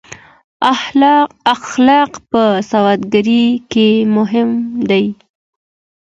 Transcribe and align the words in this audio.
اخلاق 1.55 2.11
په 2.31 2.43
سوداګرۍ 2.71 3.45
کې 3.71 3.89
مهم 4.15 4.49
دي. 4.89 5.05